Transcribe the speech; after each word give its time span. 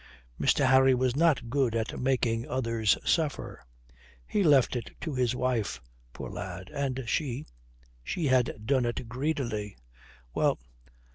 Mr. 0.39 0.65
Harry 0.67 0.95
was 0.95 1.15
not 1.15 1.47
good 1.47 1.75
at 1.75 1.99
making 1.99 2.47
others 2.47 2.97
suffer. 3.05 3.63
He 4.25 4.41
left 4.41 4.75
it 4.75 4.89
to 5.01 5.13
his 5.13 5.35
wife, 5.35 5.79
poor 6.11 6.31
lad, 6.31 6.71
and 6.73 7.03
she 7.05 7.45
she 8.03 8.25
had 8.25 8.65
done 8.65 8.85
it 8.87 9.07
greedily. 9.07 9.77
Well. 10.33 10.57